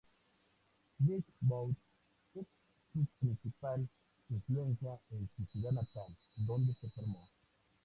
Dirk 0.97 1.25
Bouts 1.41 1.77
fue 2.33 2.43
su 2.91 3.05
principal 3.19 3.87
influencia 4.31 4.99
en 5.11 5.29
su 5.37 5.45
ciudad 5.45 5.73
natal, 5.73 6.17
donde 6.37 6.73
se 6.73 6.89
formó. 6.89 7.27